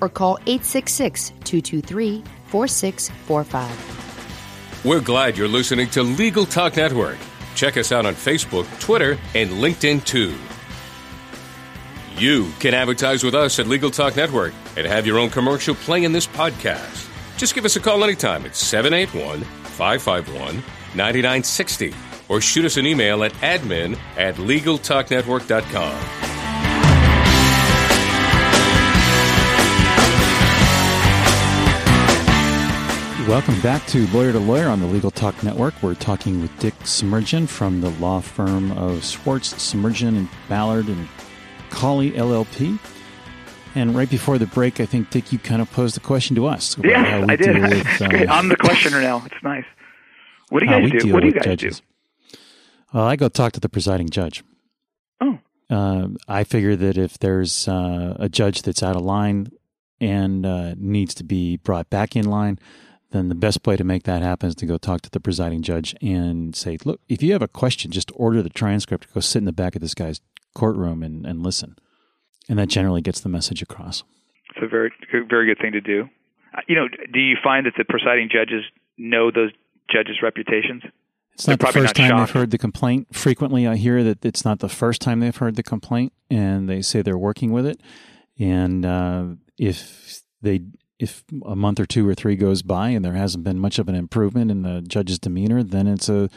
[0.00, 4.84] or call 866 223 4645.
[4.84, 7.18] We're glad you're listening to Legal Talk Network.
[7.54, 10.34] Check us out on Facebook, Twitter, and LinkedIn too.
[12.16, 16.04] You can advertise with us at Legal Talk Network and have your own commercial play
[16.04, 17.08] in this podcast.
[17.36, 20.56] Just give us a call anytime at 781 551
[20.94, 21.94] 9960
[22.28, 26.31] or shoot us an email at admin at LegalTalkNetwork.com.
[33.28, 35.74] Welcome back to Lawyer to Lawyer on the Legal Talk Network.
[35.82, 41.08] We're talking with Dick Semerdjian from the law firm of Schwartz, Semerdjian, and Ballard and
[41.70, 42.78] Cauley LLP.
[43.74, 46.46] And right before the break, I think Dick, you kind of posed a question to
[46.46, 46.76] us.
[46.82, 47.62] Yes, I did.
[47.62, 49.22] With, uh, I'm the questioner now.
[49.24, 49.64] It's nice.
[50.50, 51.12] What do you guys do?
[51.12, 51.80] What do you guys judges.
[51.80, 52.38] do?
[52.92, 54.42] Well, I go talk to the presiding judge.
[55.20, 55.38] Oh,
[55.70, 59.50] Uh, I figure that if there's uh, a judge that's out of line
[60.00, 62.58] and uh, needs to be brought back in line,
[63.12, 65.62] then the best way to make that happen is to go talk to the presiding
[65.62, 69.38] judge and say, look, if you have a question, just order the transcript, go sit
[69.38, 70.20] in the back of this guy's
[70.54, 71.76] courtroom and, and listen.
[72.48, 74.02] And that generally gets the message across.
[74.50, 74.90] it's a very,
[75.28, 76.08] very good thing to do.
[76.54, 78.64] Uh, You know, do you find that the presiding judges
[78.98, 79.50] know those
[79.90, 80.82] judges' reputations?
[81.34, 82.28] It's They're not the first not time shocked.
[82.32, 83.08] they've heard the complaint.
[83.14, 86.82] Frequently, I hear that it's not the first time they've heard the complaint, and they
[86.82, 87.80] say they're working with it.
[88.38, 89.24] And uh,
[89.58, 90.60] if they,
[91.02, 93.88] if a month or two or three goes by and there hasn't been much of
[93.88, 96.30] an improvement in the judge's demeanor, then it's a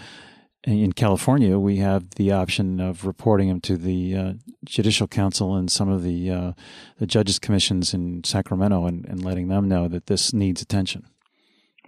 [0.63, 5.71] in California, we have the option of reporting them to the uh, Judicial Council and
[5.71, 6.51] some of the uh,
[6.97, 11.06] the judges' commissions in Sacramento, and, and, letting them know that this needs attention.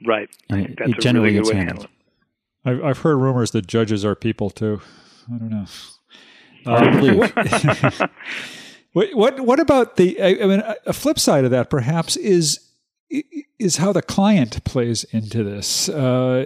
[0.05, 0.29] Right.
[0.49, 1.87] And it, it generally really gets handled.
[2.65, 4.81] I've, I've heard rumors that judges are people too.
[5.33, 5.65] I don't know.
[6.67, 8.07] Uh,
[8.93, 10.21] what, what what about the?
[10.21, 12.66] I, I mean, a flip side of that perhaps is
[13.09, 15.89] is how the client plays into this.
[15.89, 16.45] Uh,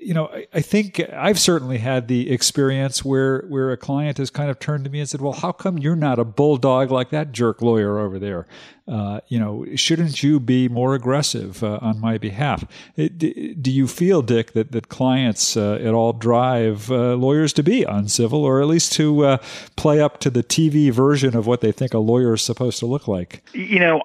[0.00, 4.30] you know, I, I, think I've certainly had the experience where where a client has
[4.30, 7.10] kind of turned to me and said, "Well, how come you're not a bulldog like
[7.10, 8.46] that jerk lawyer over there?
[8.86, 13.18] Uh, you know, shouldn't you be more aggressive uh, on my behalf?" It,
[13.60, 17.82] do you feel, Dick, that that clients uh, at all drive uh, lawyers to be
[17.82, 19.38] uncivil, or at least to uh,
[19.74, 22.86] play up to the TV version of what they think a lawyer is supposed to
[22.86, 23.42] look like?
[23.54, 24.02] You know,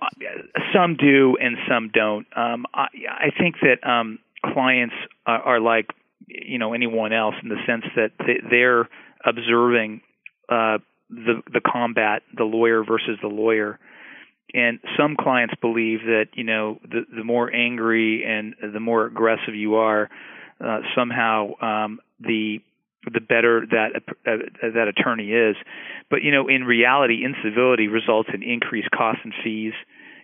[0.73, 2.25] some do and some don't.
[2.35, 3.87] Um, I, I think that.
[3.87, 5.93] Um, clients are, are like
[6.27, 8.11] you know anyone else in the sense that
[8.49, 8.89] they're
[9.25, 10.01] observing
[10.49, 10.77] uh,
[11.09, 13.79] the the combat, the lawyer versus the lawyer.
[14.53, 19.55] And some clients believe that you know the the more angry and the more aggressive
[19.55, 20.09] you are,
[20.59, 22.59] uh, somehow um, the
[23.11, 25.55] the better that uh, that attorney is.
[26.09, 29.73] But you know, in reality, incivility results in increased costs and fees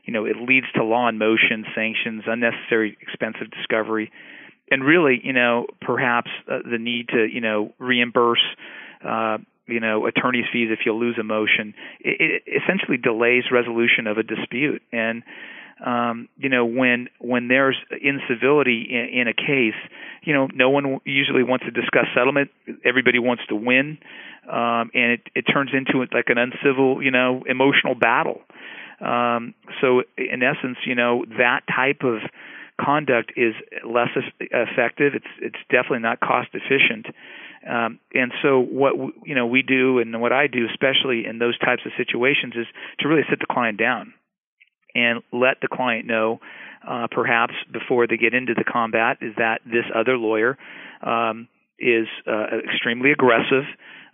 [0.08, 4.10] you know, it leads to law in motion, sanctions, unnecessary expensive discovery,
[4.72, 8.44] and really, you know, perhaps uh, the need to, you know, reimburse,
[9.06, 11.74] uh, you know, attorney's fees if you lose a motion.
[12.00, 15.24] It, it essentially delays resolution of a dispute, and
[15.86, 19.78] um, you know, when when there's incivility in, in a case,
[20.24, 22.50] you know, no one usually wants to discuss settlement.
[22.84, 24.00] Everybody wants to win,
[24.50, 28.42] um, and it, it turns into like an uncivil, you know, emotional battle.
[29.00, 32.20] Um, so, in essence, you know, that type of
[32.80, 33.54] conduct is
[33.86, 35.14] less effective.
[35.16, 37.08] It's it's definitely not cost efficient.
[37.68, 38.94] Um, and so, what
[39.26, 42.66] you know we do, and what I do, especially in those types of situations, is
[43.00, 44.14] to really sit the client down
[44.96, 46.40] and let the client know,
[46.88, 50.58] uh, perhaps before they get into the combat, is that this other lawyer
[51.06, 53.66] um, is uh, extremely aggressive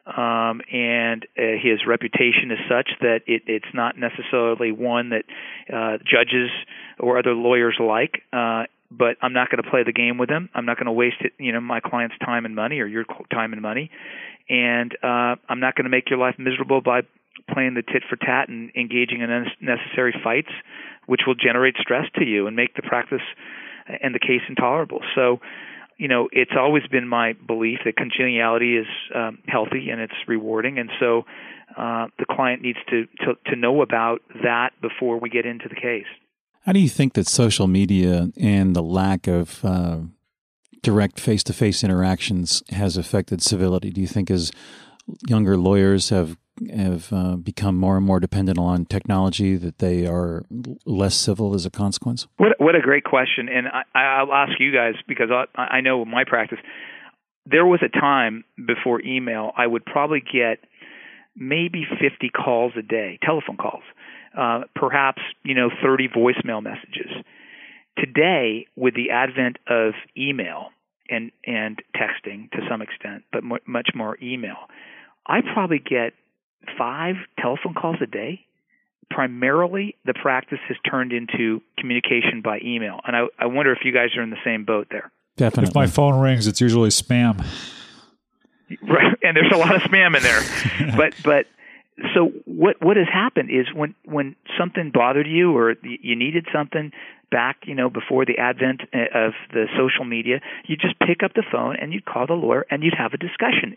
[0.05, 5.23] um, and uh, his reputation is such that it, it's not necessarily one that
[5.73, 6.49] uh, judges
[6.99, 8.23] or other lawyers like.
[8.31, 10.49] Uh, but I'm not going to play the game with him.
[10.53, 13.05] I'm not going to waste it, you know, my client's time and money or your
[13.31, 13.89] time and money,
[14.49, 17.01] and uh, I'm not going to make your life miserable by
[17.51, 20.51] playing the tit for tat and engaging in unnecessary fights,
[21.07, 23.23] which will generate stress to you and make the practice
[24.01, 25.01] and the case intolerable.
[25.15, 25.39] So
[25.97, 30.79] you know, it's always been my belief that congeniality is um, healthy and it's rewarding,
[30.79, 31.23] and so
[31.77, 35.75] uh, the client needs to, to to know about that before we get into the
[35.75, 36.05] case.
[36.65, 39.99] How do you think that social media and the lack of uh,
[40.81, 43.89] direct face-to-face interactions has affected civility?
[43.89, 44.51] Do you think as
[45.27, 46.37] younger lawyers have
[46.71, 50.43] have uh, become more and more dependent on technology that they are
[50.85, 52.27] less civil as a consequence?
[52.37, 56.05] What what a great question, and I, I'll ask you guys because I, I know
[56.05, 56.59] my practice.
[57.45, 60.59] There was a time before email I would probably get
[61.35, 63.83] maybe 50 calls a day, telephone calls,
[64.37, 67.11] uh, perhaps you know 30 voicemail messages.
[67.97, 70.69] Today, with the advent of email
[71.09, 74.57] and and texting to some extent, but much more email,
[75.27, 76.13] I probably get
[76.77, 78.45] five telephone calls a day,
[79.09, 82.99] primarily the practice has turned into communication by email.
[83.05, 85.11] And I, I wonder if you guys are in the same boat there.
[85.37, 85.69] Definitely.
[85.69, 87.45] If my phone rings, it's usually spam.
[88.81, 90.95] Right, and there's a lot of spam in there.
[90.97, 91.45] but but
[92.13, 96.91] so what what has happened is when when something bothered you or you needed something
[97.31, 101.33] back, you know, before the advent uh, of the social media, you just pick up
[101.33, 103.75] the phone and you'd call the lawyer and you'd have a discussion,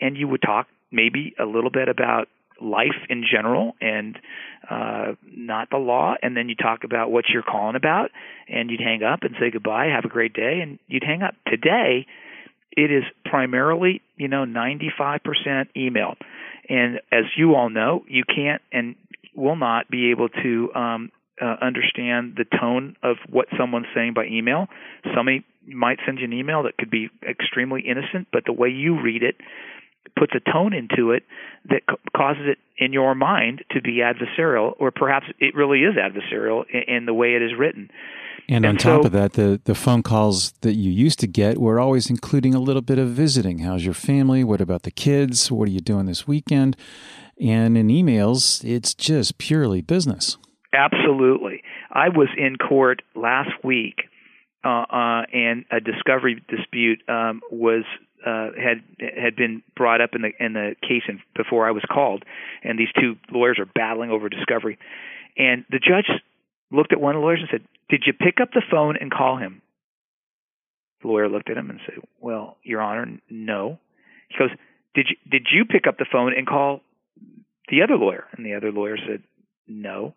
[0.00, 2.28] and you would talk maybe a little bit about
[2.60, 4.18] life in general and
[4.68, 8.10] uh, not the law, and then you talk about what you're calling about,
[8.48, 11.34] and you'd hang up and say goodbye, have a great day, and you'd hang up.
[11.46, 12.06] Today,
[12.72, 15.20] it is primarily, you know, 95%
[15.76, 16.14] email.
[16.68, 18.94] And as you all know, you can't and
[19.34, 24.26] will not be able to um, uh, understand the tone of what someone's saying by
[24.26, 24.66] email.
[25.14, 29.00] Somebody might send you an email that could be extremely innocent, but the way you
[29.00, 29.36] read it
[30.16, 31.24] puts a tone into it
[31.68, 31.82] that
[32.16, 36.96] causes it in your mind to be adversarial, or perhaps it really is adversarial in,
[36.96, 37.90] in the way it is written.
[38.48, 41.26] And, and on so, top of that, the, the phone calls that you used to
[41.26, 43.58] get were always including a little bit of visiting.
[43.58, 44.42] How's your family?
[44.42, 45.50] What about the kids?
[45.50, 46.76] What are you doing this weekend?
[47.40, 50.38] And in emails, it's just purely business.
[50.72, 51.62] Absolutely.
[51.92, 53.96] I was in court last week,
[54.64, 57.84] uh, uh, and a discovery dispute um, was
[58.24, 61.02] uh, had had been brought up in the in the case
[61.36, 62.24] before I was called,
[62.62, 64.78] and these two lawyers are battling over discovery.
[65.36, 66.10] And the judge
[66.70, 69.10] looked at one of the lawyers and said, "Did you pick up the phone and
[69.10, 69.62] call him?"
[71.02, 73.78] The lawyer looked at him and said, "Well, Your Honor, no."
[74.28, 74.50] He goes,
[74.94, 76.82] "Did you did you pick up the phone and call
[77.68, 79.22] the other lawyer?" And the other lawyer said,
[79.66, 80.14] "No."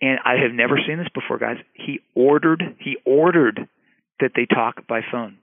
[0.00, 1.58] And I have never seen this before, guys.
[1.72, 3.68] He ordered he ordered
[4.20, 5.38] that they talk by phone.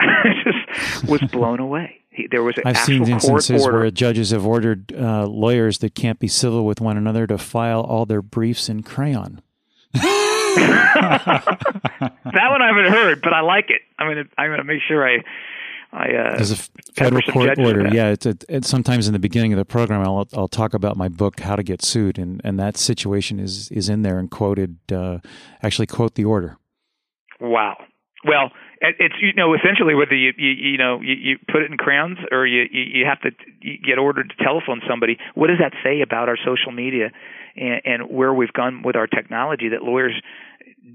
[0.00, 2.00] I just was blown away.
[2.10, 3.78] He, there was an I've seen instances order.
[3.78, 7.82] where judges have ordered uh, lawyers that can't be civil with one another to file
[7.82, 9.42] all their briefs in crayon.
[9.92, 10.04] that
[12.24, 13.82] one I haven't heard, but I like it.
[13.98, 15.18] I'm gonna I'm gonna make sure I
[15.92, 16.56] I uh, There's a
[16.94, 17.88] federal court order.
[17.92, 21.08] Yeah, it's, it's, sometimes in the beginning of the program, I'll I'll talk about my
[21.08, 24.78] book, How to Get Sued, and and that situation is is in there and quoted.
[24.92, 25.18] Uh,
[25.62, 26.56] actually, quote the order.
[27.40, 27.76] Wow.
[28.24, 31.76] Well, it's you know essentially whether you you, you know you, you put it in
[31.76, 35.18] crayons or you, you you have to get ordered to telephone somebody.
[35.34, 37.10] What does that say about our social media
[37.56, 40.14] and, and where we've gone with our technology that lawyers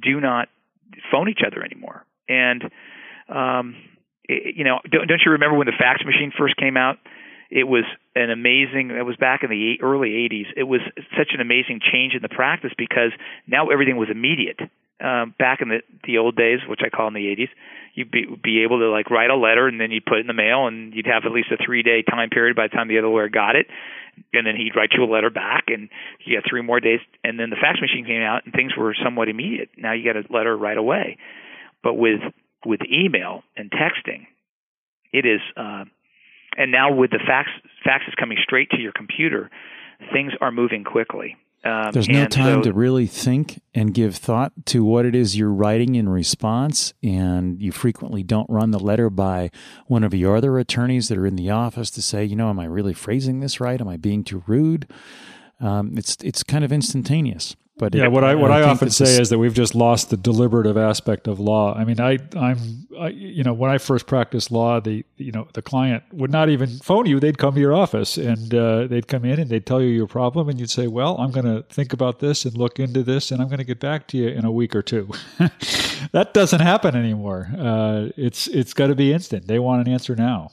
[0.01, 0.49] do not
[1.11, 2.05] phone each other anymore?
[2.27, 2.63] And
[3.29, 3.75] um,
[4.23, 6.97] it, you know, don't, don't you remember when the fax machine first came out?
[7.51, 7.83] It was
[8.15, 8.89] an amazing.
[8.89, 10.47] It was back in the early '80s.
[10.57, 10.81] It was
[11.15, 13.11] such an amazing change in the practice because
[13.45, 14.59] now everything was immediate
[15.03, 17.49] um, back in the the old days, which I call in the 80s,
[17.93, 20.27] you'd be be able to like write a letter and then you'd put it in
[20.27, 22.87] the mail and you'd have at least a three day time period by the time
[22.87, 23.67] the other lawyer got it,
[24.33, 25.89] and then he'd write you a letter back and
[26.25, 26.99] you got three more days.
[27.23, 29.69] And then the fax machine came out and things were somewhat immediate.
[29.77, 31.17] Now you get a letter right away,
[31.83, 32.21] but with
[32.65, 34.27] with email and texting,
[35.11, 35.41] it is.
[35.57, 35.85] Uh,
[36.57, 37.49] and now with the fax
[37.85, 39.49] faxes coming straight to your computer,
[40.13, 41.35] things are moving quickly.
[41.65, 45.35] Um, There's no time so, to really think and give thought to what it is
[45.35, 49.49] you're writing in response, and you frequently don't run the letter by
[49.87, 52.59] one of your other attorneys that are in the office to say, you know, am
[52.59, 53.81] I really phrasing this right?
[53.81, 54.87] Am I being too rude?
[55.59, 57.55] Um, it's it's kind of instantaneous.
[57.77, 60.09] But yeah, it, what I what I, I often say is that we've just lost
[60.09, 61.75] the deliberative aspect of law.
[61.75, 65.49] I mean, I I'm I, you know when I first practiced law, the you know
[65.53, 69.09] the client would not even phone you; they'd come to your office and uh, they'd
[69.09, 71.63] come in and they'd tell you your problem, and you'd say, "Well, I'm going to
[71.63, 74.29] think about this and look into this, and I'm going to get back to you
[74.29, 75.11] in a week or two.
[76.13, 77.49] that doesn't happen anymore.
[77.57, 79.47] Uh, it's it's got to be instant.
[79.47, 80.51] They want an answer now.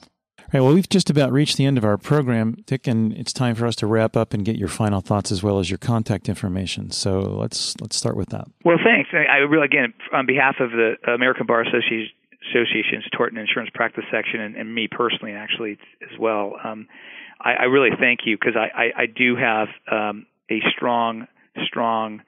[0.52, 3.54] Right, well, we've just about reached the end of our program, Dick, and it's time
[3.54, 6.28] for us to wrap up and get your final thoughts as well as your contact
[6.28, 6.90] information.
[6.90, 8.48] So let's let's start with that.
[8.62, 9.08] Well, thanks.
[9.14, 12.10] I really, again, on behalf of the American Bar Association,
[12.50, 16.86] Association's Tort and Insurance Practice Section, and, and me personally, actually, as well, um,
[17.40, 21.28] I, I, really thank you because I, I, I, do have um, a strong,
[21.64, 22.20] strong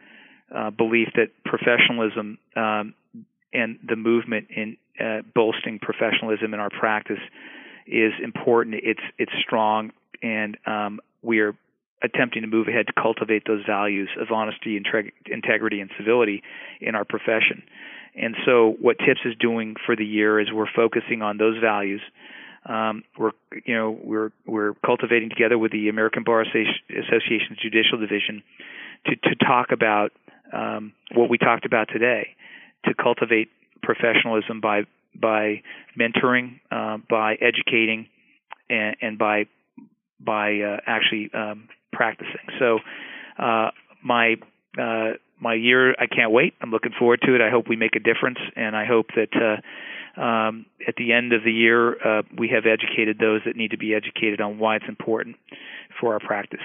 [0.55, 2.95] uh, belief that professionalism um,
[3.53, 7.19] and the movement in uh, bolstering professionalism in our practice
[7.87, 8.77] is important.
[8.83, 9.93] It's it's strong,
[10.23, 11.55] and um, we are
[12.03, 14.87] attempting to move ahead to cultivate those values of honesty, and
[15.27, 16.43] integrity, and civility
[16.81, 17.63] in our profession.
[18.15, 22.01] And so, what TIPS is doing for the year is we're focusing on those values.
[22.67, 23.33] Um, we're
[23.65, 28.43] you know we're we're cultivating together with the American Bar Association's Judicial Division
[29.07, 30.13] to to talk about
[30.53, 32.37] um, what we talked about today,
[32.85, 33.51] to cultivate
[33.83, 34.85] professionalism by
[35.21, 35.63] by
[35.99, 38.09] mentoring, uh, by educating,
[38.69, 39.47] and, and by
[40.21, 42.49] by uh, actually um, practicing.
[42.59, 42.79] So
[43.39, 43.71] uh,
[44.03, 44.37] my
[44.79, 46.55] uh, my year, I can't wait.
[46.61, 47.41] I'm looking forward to it.
[47.41, 49.61] I hope we make a difference, and I hope that
[50.17, 53.73] uh, um, at the end of the year uh, we have educated those that need
[53.73, 55.37] to be educated on why it's important
[56.01, 56.61] for our practice.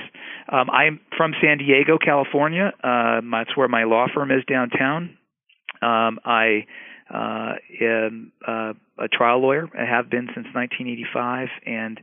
[0.52, 2.72] Um, I'm from San Diego, California.
[2.84, 5.18] Uh, that's where my law firm is downtown.
[5.82, 6.66] Um, I
[7.13, 9.69] uh, am uh, a trial lawyer.
[9.78, 12.00] I have been since 1985, and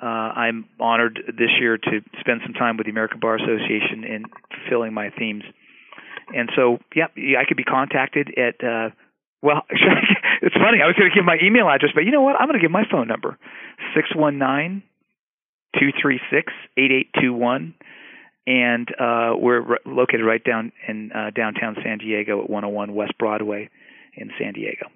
[0.00, 4.24] uh, I'm honored this year to spend some time with the American Bar Association in
[4.54, 5.44] fulfilling my themes.
[6.34, 7.06] And so, yeah,
[7.38, 8.64] I could be contacted at.
[8.64, 8.90] Uh,
[9.40, 10.82] well, it's funny.
[10.82, 12.36] I was going to give my email address, but you know what?
[12.38, 13.38] I'm going to give my phone number:
[13.94, 14.82] six one nine
[15.78, 17.74] two three six eight eight two one
[18.48, 23.12] and uh, we're r- located right down in uh, downtown San Diego at 101 West
[23.18, 23.68] Broadway
[24.18, 24.86] in San Diego.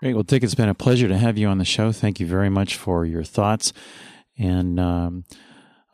[0.00, 0.14] Great.
[0.14, 1.92] Well, Dick, it's been a pleasure to have you on the show.
[1.92, 3.72] Thank you very much for your thoughts.
[4.36, 5.24] And um,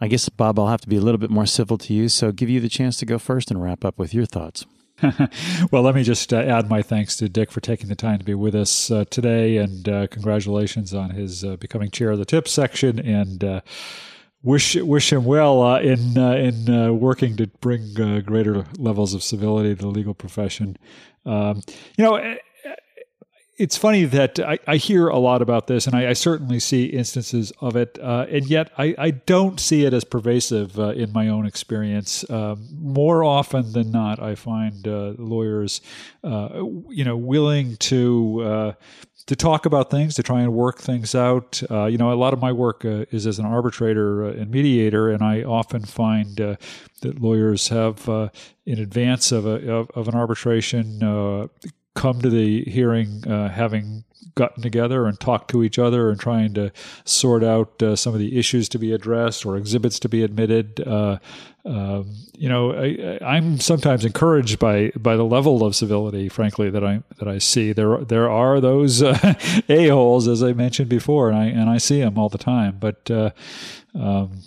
[0.01, 2.09] I guess, Bob, I'll have to be a little bit more civil to you.
[2.09, 4.67] So give you the chance to go first and wrap up with your thoughts.
[5.71, 8.25] well, let me just uh, add my thanks to Dick for taking the time to
[8.25, 12.25] be with us uh, today, and uh, congratulations on his uh, becoming chair of the
[12.25, 12.99] TIPS section.
[12.99, 13.61] And uh,
[14.43, 19.83] wish wish him well uh, in in working to bring greater levels of civility to
[19.83, 20.77] the legal profession.
[21.25, 21.63] Um,
[21.97, 22.37] you know
[23.61, 26.87] it's funny that I, I, hear a lot about this, and I, I certainly see
[26.87, 31.13] instances of it, uh, and yet I, I, don't see it as pervasive uh, in
[31.13, 32.29] my own experience.
[32.31, 35.83] Um, more often than not, I find uh, lawyers,
[36.25, 36.49] uh,
[36.89, 38.73] you know, willing to uh,
[39.27, 41.63] to talk about things, to try and work things out.
[41.71, 44.51] Uh, you know, a lot of my work uh, is as an arbitrator uh, and
[44.51, 48.09] mediator, and I often find that lawyers have,
[48.65, 51.51] in advance of a of, of an arbitration,
[51.95, 56.55] come to the hearing uh, having gotten together and talked to each other and trying
[56.55, 56.73] to
[57.05, 60.81] sort out uh, some of the issues to be addressed or exhibits to be admitted.
[60.87, 61.19] Uh,
[61.65, 66.85] um, you know, I, am sometimes encouraged by by the level of civility, frankly, that
[66.85, 67.73] I that I see.
[67.73, 69.35] There there are those uh,
[69.69, 72.79] a holes, as I mentioned before, and I and I see them all the time.
[72.81, 73.31] But uh,
[73.95, 74.41] um,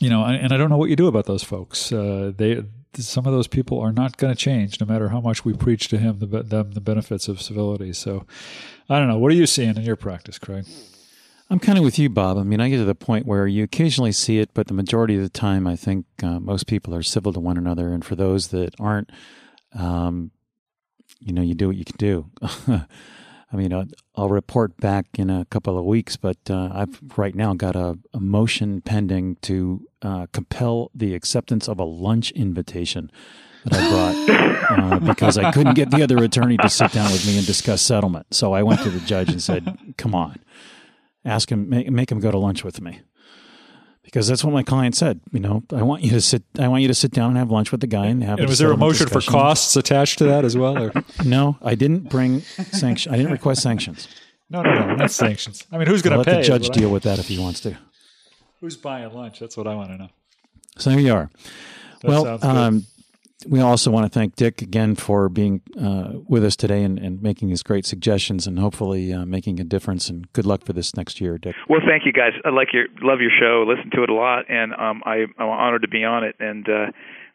[0.00, 1.92] you know, and I don't know what you do about those folks.
[1.92, 2.62] Uh, they
[2.96, 5.88] some of those people are not going to change no matter how much we preach
[5.88, 7.92] to him the, them the benefits of civility.
[7.92, 8.26] So
[8.88, 9.18] I don't know.
[9.18, 10.66] What are you seeing in your practice, Craig?
[11.50, 12.38] I'm kind of with you, Bob.
[12.38, 15.16] I mean, I get to the point where you occasionally see it, but the majority
[15.16, 17.92] of the time, I think uh, most people are civil to one another.
[17.92, 19.10] And for those that aren't,
[19.74, 20.30] um,
[21.20, 22.30] you know, you do what you can do.
[23.52, 23.86] I mean, I'll,
[24.16, 27.98] I'll, report back in a couple of weeks, but uh, I've right now got a,
[28.14, 33.10] a motion pending to uh, compel the acceptance of a lunch invitation
[33.64, 37.26] that I brought uh, because I couldn't get the other attorney to sit down with
[37.26, 38.34] me and discuss settlement.
[38.34, 40.38] So I went to the judge and said, "Come on,
[41.24, 43.02] ask him, make, make him go to lunch with me."
[44.02, 45.20] Because that's what my client said.
[45.32, 46.42] You know, I want you to sit.
[46.58, 48.38] I want you to sit down and have lunch with the guy and have.
[48.38, 49.30] And was there a motion discussion.
[49.30, 50.78] for costs attached to that as well?
[50.78, 50.92] Or?
[51.24, 53.12] no, I didn't bring sanction.
[53.12, 54.08] I didn't request sanctions.
[54.50, 55.66] No, no, no, not sanctions.
[55.72, 56.32] I mean, who's going to pay?
[56.32, 56.92] Let the judge deal I...
[56.92, 57.78] with that if he wants to.
[58.60, 59.40] Who's buying lunch?
[59.40, 60.08] That's what I want to know.
[60.76, 61.30] So here you are.
[62.02, 62.86] That well, um,
[63.46, 67.22] we also want to thank Dick again for being uh, with us today and, and,
[67.22, 70.08] making these great suggestions and hopefully uh, making a difference.
[70.08, 71.54] And good luck for this next year, Dick.
[71.68, 72.32] Well, thank you guys.
[72.44, 73.64] I like your love your show.
[73.66, 76.36] Listen to it a lot, and um, I, I'm honored to be on it.
[76.40, 76.86] And uh,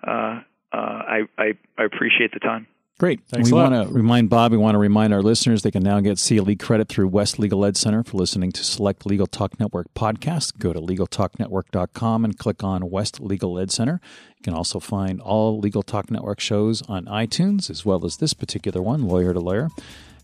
[0.05, 0.41] uh,
[0.73, 2.67] uh I, I I appreciate the time.
[2.99, 3.21] Great.
[3.27, 5.99] Thanks we want to remind Bob, we want to remind our listeners they can now
[5.99, 9.93] get CLE credit through West Legal Ed Center for listening to select Legal Talk Network
[9.93, 10.57] podcasts.
[10.57, 14.01] Go to LegalTalkNetwork.com and click on West Legal Ed Center.
[14.37, 18.33] You can also find all Legal Talk Network shows on iTunes, as well as this
[18.33, 19.69] particular one, Lawyer to Lawyer.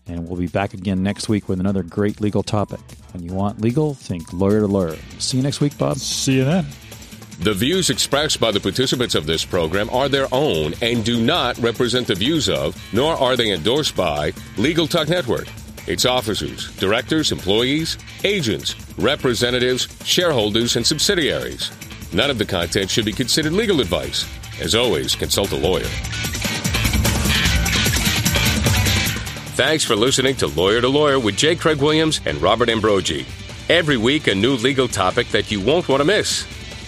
[0.08, 2.80] And we'll be back again next week with another great legal topic.
[3.12, 4.96] When you want legal, think lawyer to lawyer.
[5.18, 5.98] See you next week, Bob.
[5.98, 6.66] See you then.
[7.40, 11.58] The views expressed by the participants of this program are their own and do not
[11.58, 15.48] represent the views of, nor are they endorsed by, Legal Talk Network,
[15.86, 21.70] its officers, directors, employees, agents, representatives, shareholders, and subsidiaries.
[22.12, 24.24] None of the content should be considered legal advice.
[24.60, 25.88] As always, consult a lawyer.
[29.56, 31.56] Thanks for listening to Lawyer to Lawyer with J.
[31.56, 33.26] Craig Williams and Robert Ambrogi.
[33.68, 36.46] Every week, a new legal topic that you won't want to miss.